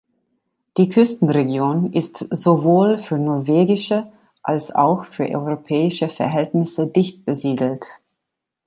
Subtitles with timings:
[0.77, 7.85] Die Küstenregion ist sowohl für norwegische als auch für europäische Verhältnisse dicht besiedelt.